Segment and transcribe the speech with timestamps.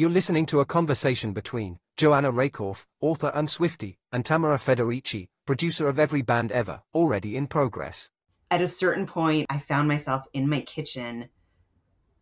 [0.00, 5.90] You're listening to a conversation between Joanna Rakoff, author and Swiftie, and Tamara Federici, producer
[5.90, 8.08] of Every Band Ever, already in progress.
[8.50, 11.28] At a certain point, I found myself in my kitchen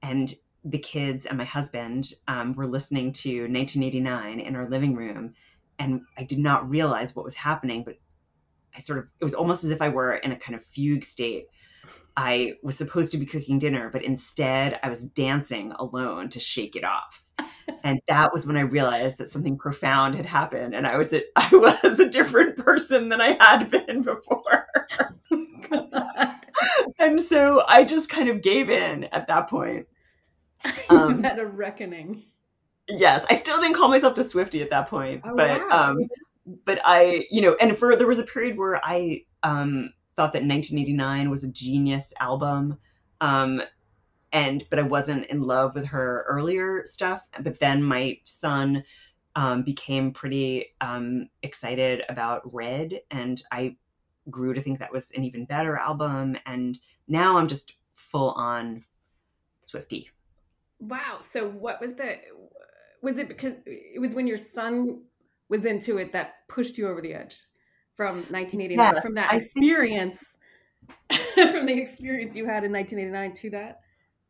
[0.03, 5.35] and the kids and my husband um, were listening to 1989 in our living room.
[5.79, 7.95] And I did not realize what was happening, but
[8.77, 11.05] I sort of, it was almost as if I were in a kind of fugue
[11.05, 11.47] state.
[12.17, 16.75] I was supposed to be cooking dinner, but instead I was dancing alone to shake
[16.75, 17.23] it off.
[17.85, 21.23] And that was when I realized that something profound had happened, and I was a,
[21.37, 24.67] I was a different person than I had been before.
[26.99, 29.87] and so I just kind of gave in at that point.
[30.91, 32.25] Um, you had a reckoning.
[32.89, 35.91] Yes, I still didn't call myself a Swiftie at that point, Oh, but wow.
[35.91, 35.99] um,
[36.65, 40.43] but I, you know, and for there was a period where I um, thought that
[40.43, 42.79] 1989 was a genius album,
[43.21, 43.63] um,
[44.33, 47.23] and but I wasn't in love with her earlier stuff.
[47.41, 48.85] But then my son
[49.37, 53.77] um, became pretty um, excited about Red, and I
[54.31, 56.37] grew to think that was an even better album.
[56.47, 58.85] And now I'm just full on
[59.63, 60.07] Swiftie.
[60.81, 61.21] Wow.
[61.33, 62.19] So what was the
[63.03, 65.03] was it because it was when your son
[65.49, 67.37] was into it that pushed you over the edge
[67.97, 70.37] from 1989 Yeah, from that I think- experience
[71.35, 73.81] from the experience you had in 1989 to that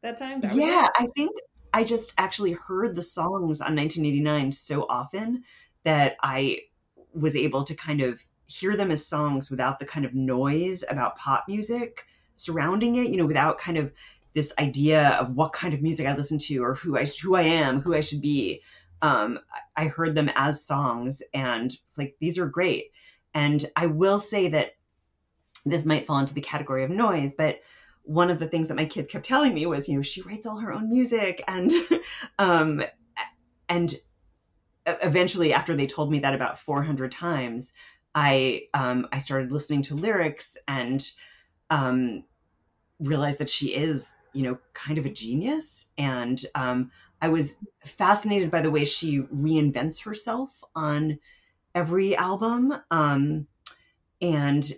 [0.03, 0.41] that time?
[0.41, 0.55] That?
[0.55, 1.33] Yeah, I think
[1.73, 5.45] I just actually heard the songs on 1989 so often
[5.85, 6.61] that I
[7.15, 11.17] was able to kind of hear them as songs without the kind of noise about
[11.17, 13.93] pop music surrounding it, you know, without kind of
[14.35, 17.43] this idea of what kind of music I listen to or who I who I
[17.43, 18.62] am, who I should be.
[19.03, 19.39] Um,
[19.77, 22.93] I heard them as songs, and it's like these are great.
[23.35, 24.75] And I will say that
[25.65, 27.61] this might fall into the category of noise, but
[28.09, 30.47] one of the things that my kids kept telling me was, you know, she writes
[30.47, 31.70] all her own music, and
[32.39, 32.83] um,
[33.69, 33.95] and
[34.87, 37.70] eventually, after they told me that about 400 times,
[38.15, 41.06] I um, I started listening to lyrics and
[41.69, 42.25] um,
[42.99, 46.91] realized that she is, you know, kind of a genius, and um,
[47.21, 51.19] I was fascinated by the way she reinvents herself on
[51.75, 53.47] every album, um,
[54.22, 54.72] and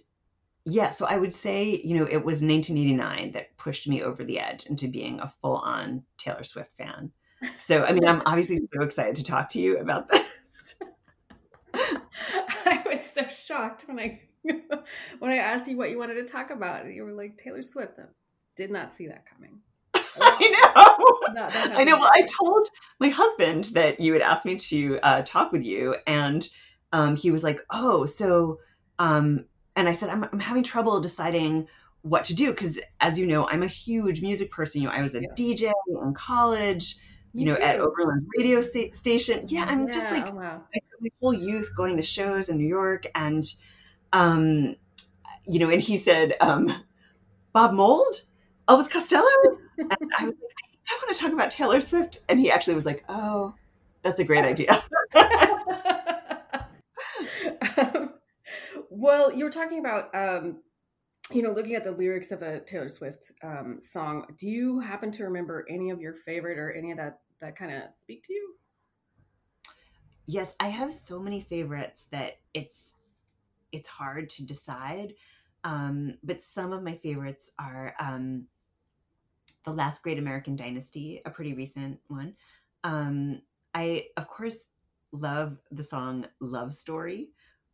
[0.65, 4.39] yeah, so I would say, you know, it was 1989 that pushed me over the
[4.39, 7.11] edge into being a full on Taylor Swift fan.
[7.59, 10.75] So, I mean, I'm obviously so excited to talk to you about this.
[11.75, 14.21] I was so shocked when I
[15.19, 16.85] when I asked you what you wanted to talk about.
[16.85, 17.99] and You were like Taylor Swift.
[17.99, 18.05] I
[18.57, 19.61] did not see that coming.
[19.95, 21.35] I know.
[21.35, 21.97] That I know.
[21.97, 22.69] Well, I told
[22.99, 26.47] my husband that you had asked me to uh, talk with you, and
[26.93, 28.59] um, he was like, "Oh, so,"
[28.99, 29.45] um,
[29.77, 31.69] and I said, I'm, "I'm having trouble deciding
[32.03, 34.83] what to do because, as you know, I'm a huge music person.
[34.83, 35.33] You know, I was a Yes.
[35.37, 36.97] DJ in college.
[37.35, 37.83] Me you know, at too.
[37.83, 39.45] Oberlin radio sta- station.
[39.47, 40.63] Yeah, I'm just like oh, wow.
[41.01, 43.45] My whole youth going to shows in New York, and
[44.13, 44.77] um,
[45.47, 46.73] you know, and he said, um,
[47.53, 48.23] Bob Mould,
[48.69, 49.27] Elvis Costello,
[49.79, 52.87] and I was like, I want to talk about Taylor Swift, and he actually was
[52.87, 53.55] like, Oh,
[54.03, 54.83] that's a great idea.
[57.79, 58.11] um,
[58.91, 60.59] well, you were talking about, um,
[61.33, 64.27] you know, looking at the lyrics of a Taylor Swift um, song.
[64.37, 67.73] Do you happen to remember any of your favorite or any of that that kind
[67.73, 68.55] of speak to you?
[70.31, 72.95] yes, I have so many favorites that it's
[73.73, 75.15] it's hard to decide.
[75.65, 78.47] Um, but some of my favorites are um,
[79.65, 82.35] The Last Great American Dynasty, a pretty recent one.
[82.83, 83.43] Um,
[83.75, 84.57] I, of course,
[85.13, 87.29] love the song Love Story,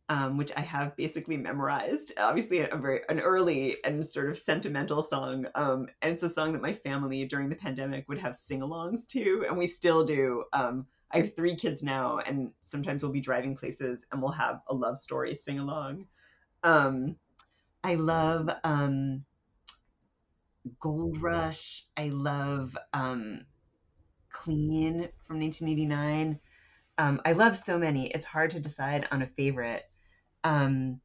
[0.09, 2.13] um, which I have basically memorized.
[2.17, 5.45] Obviously, a very an early and sort of sentimental song.
[5.55, 9.45] Um, and it's a song that my family during the pandemic would have sing-alongs to,
[9.47, 10.45] and we still do.
[10.53, 14.61] Um, I have three kids now, and sometimes we'll be driving places and we'll have
[14.67, 16.05] a love story sing along.
[16.63, 17.15] Um,
[17.83, 19.23] I love um,
[20.79, 21.85] Gold Rush.
[21.95, 23.45] I love um,
[24.29, 26.39] Clean from 1989.
[26.97, 28.07] Um, I love so many.
[28.07, 29.89] It's hard to decide on a favorite.
[30.43, 31.01] Um,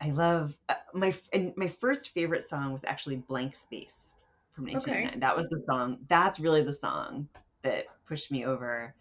[0.00, 4.10] I love uh, my and my first favorite song was actually Blank Space
[4.52, 5.20] from 1989.
[5.20, 5.98] That was the song.
[6.08, 7.28] That's really the song
[7.62, 8.94] that pushed me over.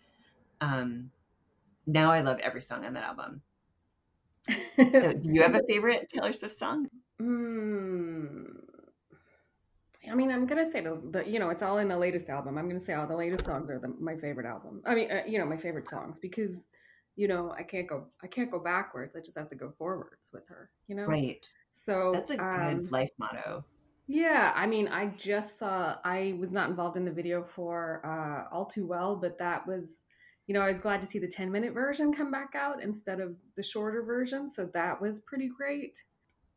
[0.62, 1.12] Um,
[1.86, 3.42] now I love every song on that album.
[4.76, 6.90] So, do you have a favorite Taylor Swift song?
[7.20, 8.44] Hmm.
[10.12, 12.58] I mean, I'm gonna say the, the you know it's all in the latest album.
[12.58, 14.82] I'm gonna say all the latest songs are the, my favorite album.
[14.86, 16.56] I mean, uh, you know, my favorite songs because
[17.16, 19.16] you know I can't go I can't go backwards.
[19.16, 20.70] I just have to go forwards with her.
[20.88, 21.46] You know, Right.
[21.72, 23.66] So That's a good um, life motto.
[24.08, 25.96] Yeah, I mean, I just saw.
[26.04, 30.04] I was not involved in the video for uh, All Too Well, but that was,
[30.46, 33.22] you know, I was glad to see the ten minute version come back out instead
[33.22, 34.50] of the shorter version.
[34.50, 35.98] So that was pretty great.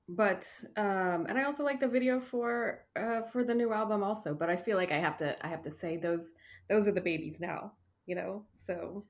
[0.08, 4.34] But um, and I also like the video for uh, for the new album also.
[4.34, 6.30] But I feel like I have to I have to say those
[6.68, 7.72] those are the babies now,
[8.06, 8.44] you know.
[8.66, 9.04] So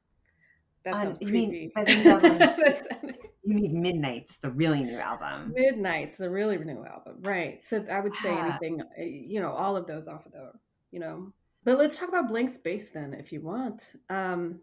[0.86, 2.38] that's Um, you mean by the new album,
[3.44, 5.52] you mean Midnights the really new album?
[5.54, 7.64] Midnights the really new album, right?
[7.64, 8.46] So I would say Yeah.
[8.46, 10.52] anything, uh, you know, all of those off of the,
[10.92, 11.32] you know.
[11.64, 13.96] But let's talk about Blank Space then, if you want.
[14.08, 14.60] Um,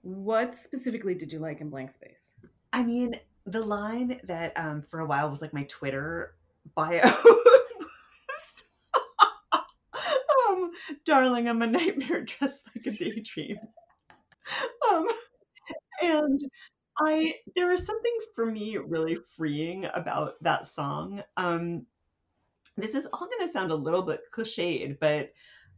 [0.00, 2.32] what specifically did you like in Blank Space?
[2.72, 3.14] I mean,
[3.44, 6.34] the line that um, for a while was like my Twitter
[6.74, 7.02] bio.
[10.48, 10.70] um,
[11.04, 13.58] darling, I'm a nightmare dressed like a daydream.
[14.90, 15.06] Um,
[16.02, 16.40] and
[16.98, 21.22] I there is something for me really freeing about that song.
[21.36, 21.86] Um,
[22.76, 25.32] this is all going to sound a little bit cliched, but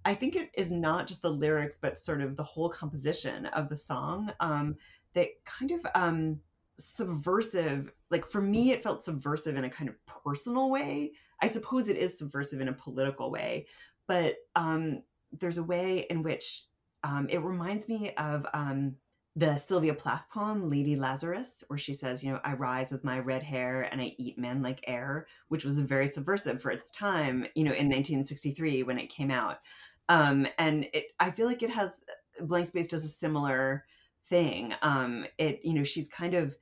[0.05, 3.69] I think it is not just the lyrics, but sort of the whole composition of
[3.69, 4.77] the song um,
[5.15, 6.41] that kind of um,
[6.79, 7.91] subversive.
[8.11, 11.13] Like for me, it felt subversive in a kind of personal way.
[11.41, 13.67] I suppose it is subversive in a political way,
[14.07, 15.03] but um,
[15.41, 16.65] there's a way in which
[17.03, 18.95] um, it reminds me of um,
[19.37, 23.19] the Sylvia Plath poem, Lady Lazarus, where she says, you know, I rise with my
[23.19, 27.47] red hair and I eat men like air, which was very subversive for its time,
[27.55, 29.59] you know, in 1963 when it came out.
[30.09, 32.01] Um, and it, I feel like it has,
[32.41, 33.85] Blank Space does a similar
[34.29, 34.73] thing.
[34.83, 36.57] Um, it, you know, she's kind of,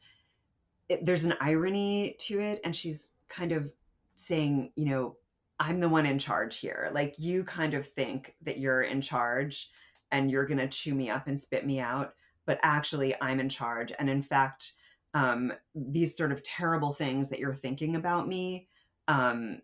[0.88, 3.70] it, there's an irony to it, and she's kind of
[4.14, 5.16] saying, you know,
[5.58, 6.90] I'm the one in charge here.
[6.92, 9.70] Like you kind of think that you're in charge
[10.10, 12.14] and you're going to chew me up and spit me out
[12.46, 13.92] but actually I'm in charge.
[13.98, 14.72] And in fact,
[15.14, 18.68] um, these sort of terrible things that you're thinking about me,
[19.08, 19.60] um,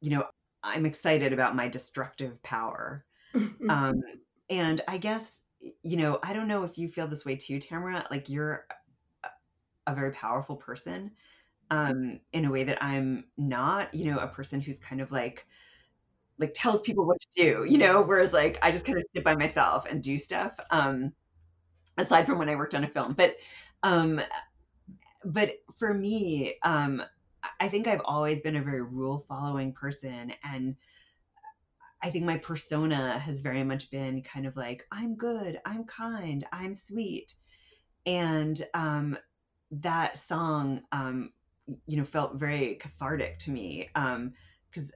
[0.00, 0.24] you know,
[0.62, 3.04] I'm excited about my destructive power.
[3.68, 4.02] Um,
[4.50, 5.42] and I guess,
[5.82, 8.06] you know, I don't know if you feel this way too, Tamara.
[8.10, 8.66] Like you're
[9.86, 11.10] a, very powerful person
[11.70, 15.46] um, in a way that I'm not, you know, a person who's kind of like,
[16.38, 19.24] like tells people what to do, you know, whereas like I just kind of sit
[19.24, 20.52] by myself and do stuff.
[20.70, 21.12] Um,
[21.98, 23.14] aside from when I worked on a film.
[23.14, 23.36] But
[23.82, 24.20] um
[25.24, 27.02] but for me, um
[27.60, 30.76] I think I've always been a very rule following person and
[32.02, 36.46] I think my persona has very much been kind of like I'm good, I'm kind,
[36.52, 37.34] I'm sweet.
[38.06, 39.18] And um
[39.70, 41.32] that song um
[41.86, 44.32] you know felt very cathartic to me um
[44.70, 44.92] because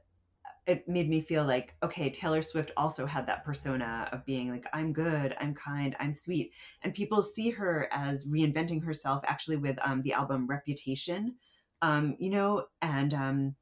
[0.66, 4.66] it made me feel like okay taylor swift also had that persona of being like
[4.72, 6.52] i'm good i'm kind i'm sweet.
[6.82, 11.34] And people see her as reinventing herself actually with um, the album reputation
[11.82, 13.54] um, you know and um,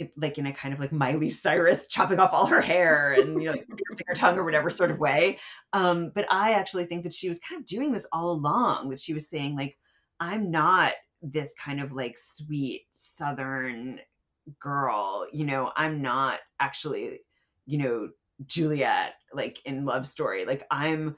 [0.00, 3.40] it, like in a kind of like miley cyrus chopping off all her hair and
[3.40, 3.68] you know like,
[4.06, 5.38] her tongue or whatever sort of way.
[5.72, 9.00] Um, but i actually think that she was kind of doing this all along that
[9.00, 9.76] she was saying like
[10.18, 14.00] i'm not this kind of like sweet southern
[14.58, 17.20] girl you know i'm not actually
[17.66, 18.08] you know
[18.46, 20.44] juliet like in love story.
[20.44, 21.16] Like i'm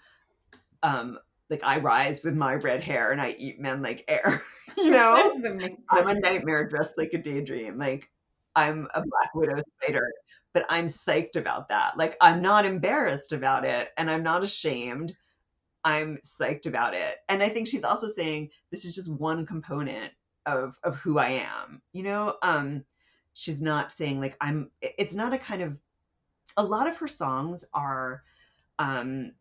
[0.83, 1.19] um
[1.51, 4.43] like i rise with my red hair and i eat men like air
[4.77, 5.33] you know?
[5.91, 7.79] I'm a nightmare dressed like a daydream.
[7.79, 8.11] Like
[8.57, 10.07] i'm a black widow spider
[10.53, 11.97] but i'm psyched about that.
[11.97, 15.15] Like i'm not embarrassed about it and i'm not ashamed.
[15.85, 17.19] I'm psyched about it.
[17.29, 20.13] And i think she's also saying this is just one component
[20.47, 22.35] of of who i am you know?
[22.43, 22.85] Um
[23.35, 25.77] she's not saying like i'm it's not a kind of
[26.57, 28.23] a lot of her songs are
[28.79, 29.33] um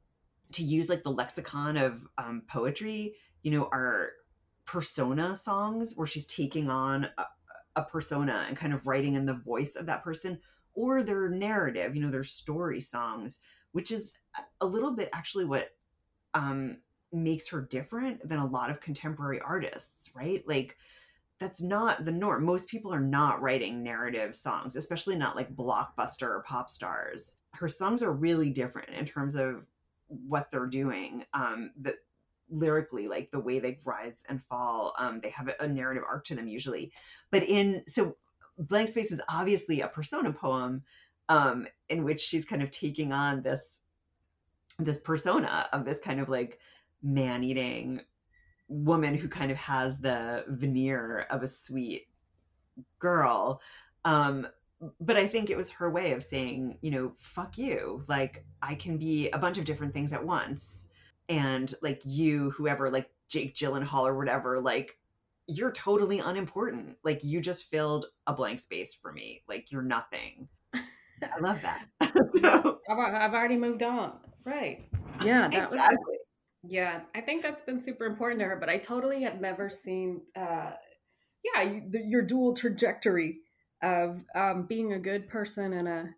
[0.52, 4.12] to use like the lexicon of um poetry you know are
[4.66, 7.26] persona songs where she's taking on a,
[7.76, 10.40] a persona and kind of writing in the voice of that person
[10.74, 13.40] or their narrative you know their story songs
[13.72, 14.14] which is
[14.62, 15.70] a little bit actually what
[16.34, 16.78] um
[17.14, 20.44] makes her different than a lot of contemporary artists right?
[20.48, 20.78] Like
[21.42, 22.46] that's not the norm.
[22.46, 27.38] Most people are not writing narrative songs, especially not like blockbuster or pop stars.
[27.54, 29.66] Her songs are really different in terms of
[30.08, 31.26] what they're doing.
[31.34, 31.72] Um,
[32.52, 36.36] lyrically, like the way they rise and fall, um, they have a narrative arc to
[36.36, 36.92] them usually.
[37.32, 38.16] But in so
[38.60, 40.84] Blank Space is obviously a persona poem
[41.28, 43.80] um, in which she's kind of taking on this
[44.78, 46.60] this persona of this kind of like
[47.02, 48.02] man eating
[48.72, 52.08] woman who kind of has the veneer of a sweet
[53.00, 53.62] girl
[54.06, 54.48] um
[55.00, 58.74] but i think it was her way of saying you know fuck you like i
[58.74, 60.88] can be a bunch of different things at once
[61.30, 64.98] and like you whoever like jake gyllenhaal or whatever like
[65.52, 66.98] you're totally unimportant.
[67.04, 69.44] Like you just filled a blank space for me.
[69.48, 70.48] Like you're nothing.
[70.74, 71.88] I love that.
[72.42, 74.14] so, I've, I've already moved on.
[74.46, 74.88] Right.
[75.24, 75.48] Yeah.
[75.50, 75.98] That exactly.
[76.08, 76.21] Was,
[76.68, 77.02] yeah.
[77.16, 80.72] I think that's been super important to her, but I totally had never seen, uh,
[81.44, 83.40] yeah, you, the, your dual trajectory
[83.84, 86.10] of um, being a good person and a,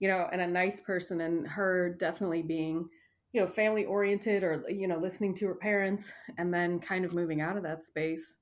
[0.00, 2.88] you know, and a nice person and her definitely being,
[3.32, 7.14] you know, family oriented or, you know, listening to her parents and then kind of
[7.14, 8.38] moving out of that space.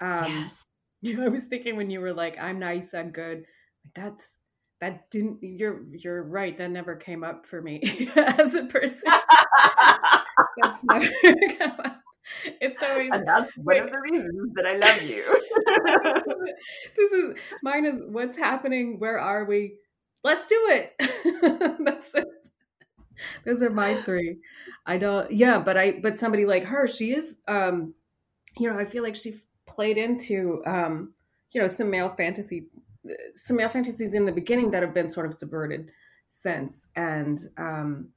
[0.00, 0.64] Um, yes.
[1.04, 3.38] You know, I was thinking when you were like, I'm nice, I'm good.
[3.84, 4.36] Like that's,
[4.80, 9.02] that didn't you're you're right that never came up for me as a person
[10.60, 12.00] that's never come up.
[12.60, 13.82] it's always and that's one wait.
[13.82, 15.24] of the reasons that i love you.
[16.96, 18.98] This is mine is what's happening?
[18.98, 19.76] Where are we?
[20.24, 20.94] Let's do it.
[21.84, 22.28] That's it.
[23.44, 24.36] Those are my three.
[24.86, 27.94] I don't yeah but i but somebody like her she is um
[28.58, 31.12] you know i feel like she played into um
[31.52, 32.66] you know some male fantasy
[33.34, 35.90] some male fantasies in the beginning that have been sort of subverted
[36.28, 36.86] since.
[36.96, 38.08] And um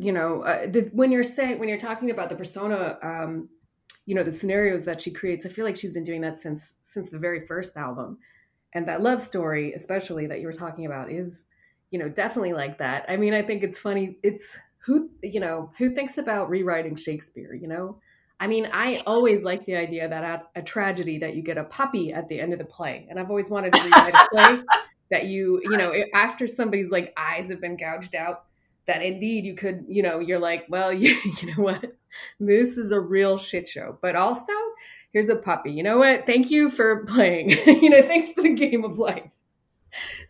[0.00, 3.48] you know uh, the, when you're saying when you're talking about the persona um
[4.06, 6.76] you know the scenarios that she creates i feel like she's been doing that since
[6.82, 8.18] since the very first album.
[8.72, 11.44] And that love story especially that you were talking about is
[11.90, 13.04] you know definitely like that.
[13.08, 17.54] I mean i think it's funny it's who you know who thinks about rewriting shakespeare
[17.54, 18.00] you know?
[18.42, 21.64] I mean, I always like the idea that at a tragedy that you get a
[21.64, 24.62] puppy at the end of the play, and I've always wanted to rewrite a play
[25.10, 28.46] that you, you know, after somebody's like eyes have been gouged out,
[28.86, 31.96] that indeed you could, you know, you're like, well, you, you know what,
[32.38, 34.52] this is a real shit show, but also
[35.12, 35.72] here's a puppy.
[35.72, 36.26] You know what?
[36.26, 37.50] Thank you for playing.
[37.50, 39.30] you know, thanks for the game of life.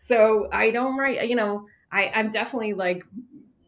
[0.07, 3.03] So I don't write, you know, I, I'm definitely like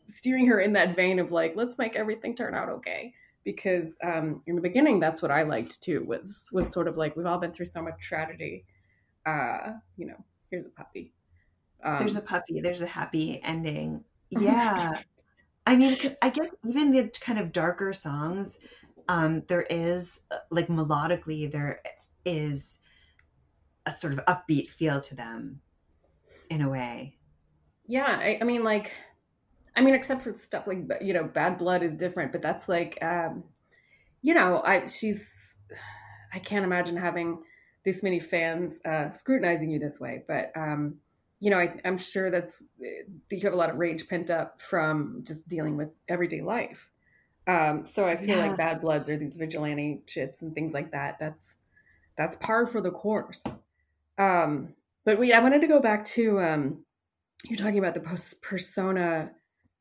[0.07, 3.13] steering her in that vein of like, let's make everything turn out okay
[3.43, 7.15] because um, in the beginning that's what I liked too was was sort of like
[7.15, 8.65] we've all been through so much tragedy.
[9.25, 11.13] Uh, you know, here's a puppy.
[11.83, 12.61] Um, there's a puppy.
[12.61, 14.03] There's a happy ending.
[14.39, 14.91] Yeah,
[15.65, 18.57] I mean, because I guess even the kind of darker songs,
[19.07, 21.81] um, there is uh, like melodically there
[22.25, 22.79] is
[23.85, 25.61] a sort of upbeat feel to them,
[26.49, 27.17] in a way.
[27.87, 28.91] Yeah, I, I mean, like
[29.75, 32.97] I mean, except for stuff like you know, Bad Blood is different, but that's like,
[33.01, 33.43] um,
[34.21, 35.57] you know, I she's,
[36.33, 37.43] I can't imagine having
[37.85, 40.99] this many fans uh, scrutinizing you this way, but um,
[41.43, 45.23] you know, I, am sure that's you have a lot of rage pent up from
[45.27, 46.89] just dealing with everyday life.
[47.47, 48.47] Um, so I feel yeah.
[48.47, 51.17] like Bad Bloods are these vigilante shits and things like that.
[51.19, 51.57] That's
[52.17, 53.43] that's par for the course.
[54.17, 54.69] Um,
[55.03, 56.85] but we, I wanted to go back to um,
[57.43, 59.31] you're talking about the post persona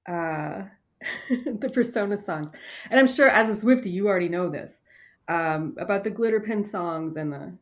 [0.09, 0.62] uh,
[1.31, 2.50] the Persona songs.
[2.90, 4.81] And I'm sure as a Swiftie, you already know this
[5.28, 7.52] um, about the glitter pin songs and the,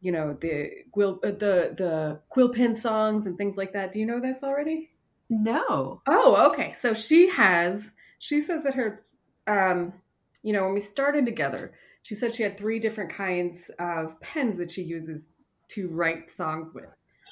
[0.00, 3.92] you know, the quill, uh, the the quill pen songs and things like that.
[3.92, 4.90] Do you know this already?
[5.28, 6.02] No.
[6.08, 6.72] Oh, okay.
[6.72, 7.90] So she has.
[8.18, 9.04] She says that her,
[9.46, 9.94] um,
[10.42, 14.56] you know, when we started together, she said she had three different kinds of pens
[14.58, 15.26] that she uses
[15.68, 16.88] to write songs with.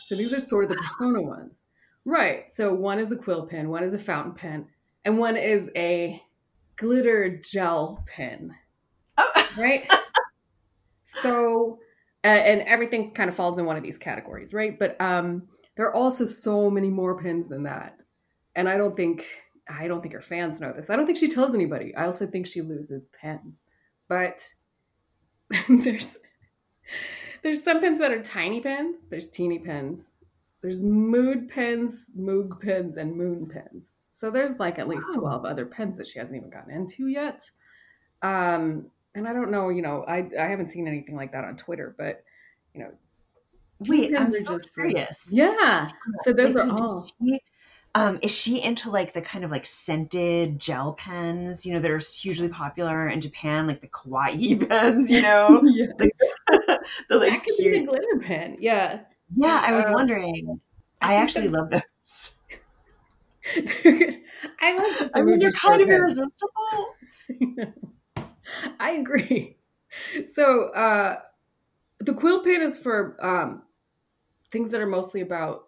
[0.07, 1.63] So these are sort of the persona ones.
[2.05, 2.55] Right.
[2.55, 4.67] So one is a quill pen, one is a fountain pen,
[5.05, 6.23] and one is a
[6.77, 8.55] glitter gel pen.
[9.17, 9.45] Oh.
[9.59, 9.91] Right.
[11.05, 11.81] so,
[12.25, 14.79] and everything kind of falls in one of these categories, right?
[14.79, 15.43] But um,
[15.77, 18.01] there are also so many more pins than that,
[18.57, 19.25] and I don't think
[19.69, 20.91] I don't think her fans know this.
[20.91, 21.95] I don't think she tells anybody.
[21.95, 23.65] I also think she loses pins,
[24.09, 24.49] but
[25.69, 26.19] there's
[27.43, 29.01] there's some pins that are tiny pins.
[29.11, 30.11] There's teeny pins.
[30.61, 33.93] there's mood pins, moog pins, and moon pins.
[34.11, 35.43] So there's like at least wow.
[35.43, 37.49] 12 other pins that she hasn't even gotten into yet.
[38.23, 41.57] Um, and I don't know, you know, I, I haven't seen anything like that on
[41.57, 42.25] Twitter, but
[42.75, 42.91] you know,
[43.81, 45.27] wait, I'm so curious.
[45.31, 45.87] Yeah.
[46.25, 47.11] So those are all.
[47.21, 47.41] She,
[47.95, 51.91] um, is she into like the kind of like scented gel pens, you know, that
[51.91, 55.63] are hugely popular in Japan, like the kawaii pens, you know?
[55.67, 55.87] yeah.
[55.99, 56.13] Like,
[57.09, 57.73] the like that could cute...
[57.73, 58.57] be the glitter pen.
[58.61, 59.01] Yeah.
[59.37, 60.61] Yeah, I was uh, wondering.
[61.01, 61.83] I, I actually love those.
[64.61, 65.11] I love just.
[65.15, 66.95] I mean, they're kind of irresistible.
[68.81, 69.57] I agree.
[70.35, 71.17] So uh,
[72.01, 73.63] the quill pen is for um,
[74.53, 75.65] things that are mostly about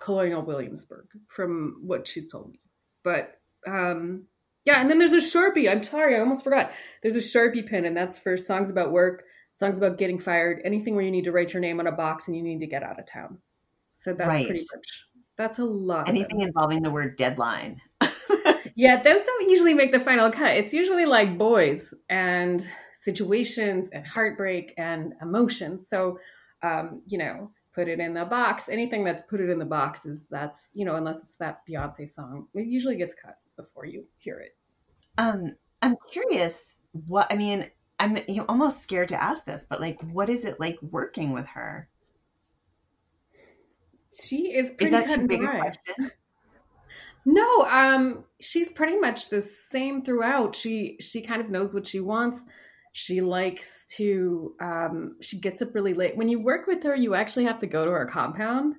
[0.00, 2.60] colonial Williamsburg, from what she's told me.
[3.02, 4.24] But um,
[4.64, 5.70] yeah, and then there's a Sharpie.
[5.70, 6.72] I'm sorry, I almost forgot.
[7.02, 10.94] There's a Sharpie pen, and that's for songs about work, songs about getting fired, anything
[10.94, 12.82] where you need to write your name on a box and you need to get
[12.82, 13.38] out of town.
[13.96, 14.46] So that's right.
[14.46, 15.04] pretty much
[15.36, 16.08] that's a lot.
[16.08, 17.80] Anything involving the word deadline.
[18.74, 20.56] yeah, those don't usually make the final cut.
[20.56, 22.66] It's usually like boys and
[22.98, 25.88] situations and heartbreak and emotions.
[25.88, 26.18] So,
[26.62, 28.68] um, you know, put it in the box.
[28.68, 32.08] Anything that's put it in the box is that's, you know, unless it's that Beyonce
[32.08, 34.56] song, it usually gets cut before you hear it.
[35.18, 36.76] Um, I'm curious
[37.06, 40.58] what, I mean, I'm you almost scared to ask this, but like, what is it
[40.58, 41.88] like working with her?
[44.12, 45.72] She is pretty is that cut and dry.
[47.24, 50.56] No, um, she's pretty much the same throughout.
[50.56, 52.40] She she kind of knows what she wants.
[52.92, 56.16] She likes to um she gets up really late.
[56.16, 58.76] When you work with her, you actually have to go to her compound.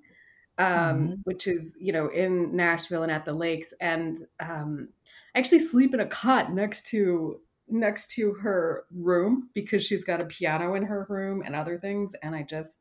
[0.59, 1.13] Um, mm-hmm.
[1.23, 3.73] which is, you know, in Nashville and at the lakes.
[3.81, 4.89] And um
[5.35, 10.21] I actually sleep in a cot next to next to her room because she's got
[10.21, 12.13] a piano in her room and other things.
[12.21, 12.79] And I just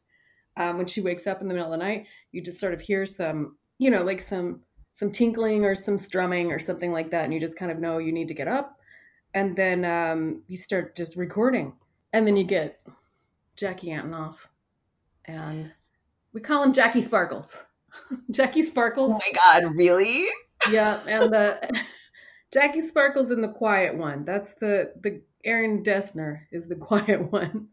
[0.56, 2.80] um when she wakes up in the middle of the night, you just sort of
[2.80, 4.60] hear some, you know, like some
[4.94, 7.98] some tinkling or some strumming or something like that and you just kind of know
[7.98, 8.78] you need to get up.
[9.34, 11.72] And then um, you start just recording.
[12.12, 12.80] And then you get
[13.56, 14.36] jackie antonoff.
[15.24, 15.70] And
[16.32, 17.56] we call him jackie sparkles.
[18.30, 19.12] Jackie sparkles.
[19.12, 20.26] Oh my god really?
[20.70, 21.70] Yeah and the
[22.52, 24.24] jackie sparkles in the quiet one.
[24.24, 27.68] That's the the aaron dessner is the quiet one.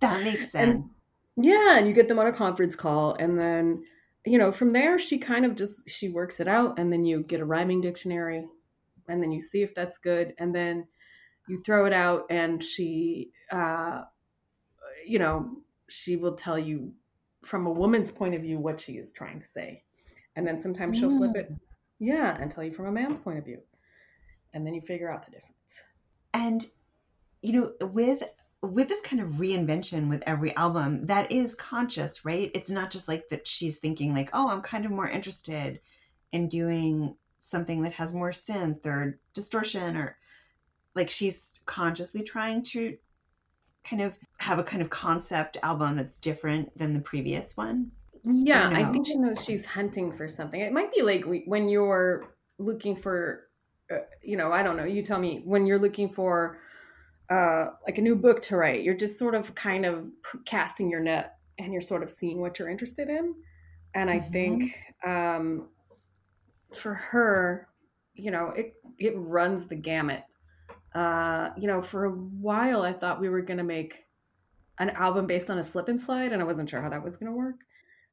[0.00, 0.54] That makes sense.
[0.56, 0.90] and,
[1.36, 3.84] yeah and you get them on a conference call and then
[4.26, 7.22] you know, from there, she kind of just she works it out, and then you
[7.22, 8.46] get a rhyming dictionary,
[9.08, 10.86] and then you see if that's good, and then
[11.48, 14.02] you throw it out, and she, uh,
[15.06, 15.50] you know,
[15.88, 16.92] she will tell you
[17.42, 19.82] from a woman's point of view what she is trying to say,
[20.36, 21.58] and then sometimes she'll flip it, mm.
[21.98, 23.60] yeah, and tell you from a man's point of view,
[24.52, 25.56] and then you figure out the difference.
[26.34, 26.66] And
[27.42, 28.22] you know, with
[28.62, 32.50] with this kind of reinvention with every album that is conscious right?
[32.54, 35.80] It's not just like that she's thinking like oh i'm kind of more interested
[36.32, 40.16] in doing something that has more synth or distortion or
[40.94, 42.96] like she's consciously trying to
[43.82, 47.90] kind of have a kind of concept album that's different than the previous one?
[48.22, 51.68] Yeah I, I think she knows she's hunting for something it might be like when
[51.68, 53.48] you're looking for
[53.90, 56.58] uh, you know i don't know you tell me when you're looking for
[57.30, 58.82] uh, like a new book to write.
[58.82, 60.04] You're just sort of kind of
[60.44, 63.34] casting your net and you're sort of seeing what you're interested in.
[63.94, 64.32] And I mm-hmm.
[64.32, 65.68] think um,
[66.74, 67.68] for her,
[68.14, 70.24] you know, it it runs the gamut.
[70.94, 74.06] Uh, you know, for a while I thought we were gonna make
[74.78, 77.16] an album based on a slip and slide, and I wasn't sure how that was
[77.16, 77.60] gonna work.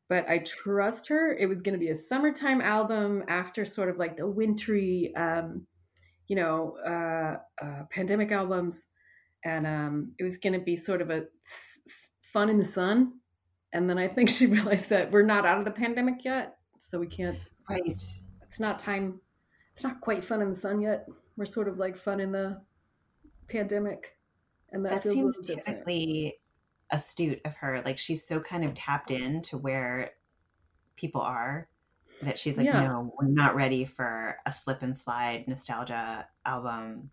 [0.10, 1.36] But I trust her.
[1.36, 5.66] It was gonna be a summertime album after sort of like the wintry, um,
[6.28, 8.86] you know, uh, uh, pandemic albums
[9.48, 11.24] and um, it was going to be sort of a
[12.34, 13.14] fun in the sun.
[13.72, 17.00] And then I think she realized that we're not out of the pandemic yet, so
[17.00, 17.38] we can't.
[17.70, 17.82] Right.
[17.86, 19.20] It's not time.
[19.74, 21.08] It's not quite fun in the sun yet.
[21.38, 22.62] We're sort of like fun in the
[23.48, 24.18] pandemic,
[24.72, 26.36] and that, that feels seems typically
[26.92, 27.82] astute of her.
[27.86, 30.12] Like she's so kind of tapped in to where
[30.96, 31.70] people are
[32.22, 32.82] that she's like, yeah.
[32.82, 37.12] no, we're not ready for a slip and slide nostalgia album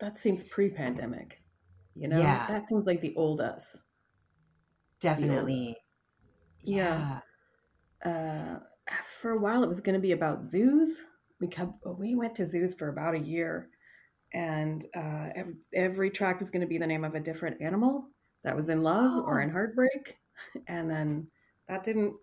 [0.00, 1.40] that seems pre-pandemic.
[1.94, 2.46] You know, yeah.
[2.46, 3.82] that seems like the old us.
[5.00, 5.76] Definitely.
[6.62, 7.20] Yeah.
[8.04, 8.10] yeah.
[8.10, 8.58] Uh,
[9.20, 11.02] for a while, it was going to be about zoos.
[11.40, 13.68] We kept, we went to zoos for about a year,
[14.32, 18.08] and uh, every, every track was going to be the name of a different animal
[18.44, 19.24] that was in love oh.
[19.24, 20.16] or in heartbreak,
[20.66, 21.28] and then
[21.68, 22.14] that didn't.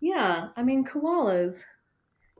[0.00, 1.56] Yeah, I mean koalas.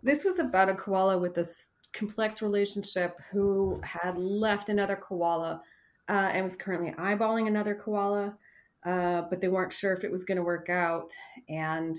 [0.03, 1.45] This was about a koala with a
[1.95, 5.63] complex relationship who had left another koala
[6.09, 8.37] uh, and was currently eyeballing another koala,
[8.85, 11.13] uh, but they weren't sure if it was going to work out.
[11.49, 11.99] And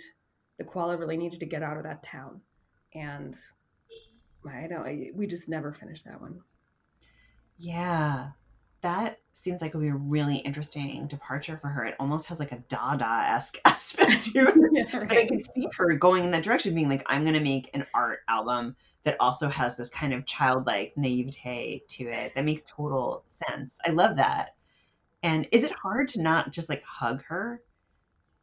[0.58, 2.42] the koala really needed to get out of that town.
[2.94, 3.36] And
[4.48, 6.40] I don't, we just never finished that one.
[7.58, 8.30] Yeah,
[8.86, 11.86] that seems like it would be a really interesting departure for her.
[11.86, 14.56] It almost has like a Dada esque aspect to it.
[14.72, 15.10] yeah, right.
[15.10, 17.72] But I can see her going in that direction, being like, I'm going to make
[17.74, 22.64] an art album that also has this kind of childlike naivete to it that makes
[22.66, 23.76] total sense.
[23.84, 24.56] I love that.
[25.24, 27.64] And is it hard to not just like hug her?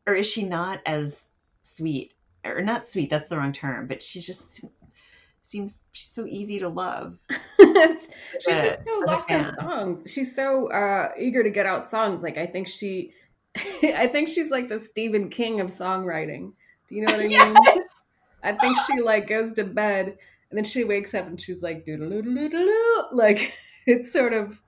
[0.09, 1.29] Or is she not as
[1.61, 2.15] sweet?
[2.45, 4.65] Or not sweet, that's the wrong term, but she just
[5.45, 7.19] seems she's so easy to love.
[8.41, 10.11] she's just so lost in songs.
[10.11, 12.23] She's so uh, eager to get out songs.
[12.23, 13.13] Like I think she
[13.83, 16.53] I think she's like the Stephen King of songwriting.
[16.89, 17.57] Do you know what I mean?
[17.65, 17.85] Yes!
[18.43, 20.19] I think she like goes to bed
[20.53, 23.55] and then she wakes up and she's like doodle doodle like
[23.87, 24.61] it's sort of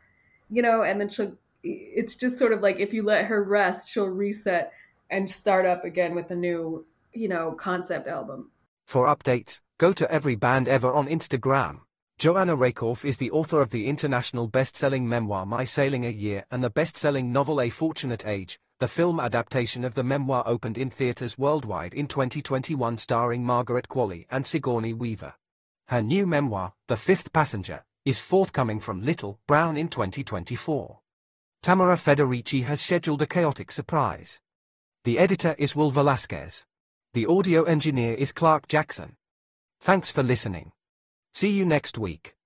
[0.51, 3.93] you know and then she'll it's just sort of like if you let her rest
[3.93, 4.73] she'll reset
[5.11, 8.51] and start up again with a new you know concept album
[8.87, 11.81] for updates go to every band ever on instagram
[12.25, 16.71] Joanna Rakoff is the author of the international best-selling memoir My Salinger Year and the
[16.71, 18.59] best-selling novel A Fortunate Age.
[18.81, 24.25] The film adaptation of the memoir opened in theaters worldwide in 2021 starring Margaret Qualley
[24.31, 25.35] and Sigourney Weaver.
[25.89, 31.01] Her new memoir, The Fifth Passenger, is forthcoming from Little Brown in 2024.
[31.63, 34.41] Tamara Federici has scheduled a chaotic surprise.
[35.05, 36.65] The editor is Will Velasquez.
[37.13, 39.17] The audio engineer is Clark Jackson.
[39.79, 40.73] Thanks for listening.
[41.37, 42.37] See you next week.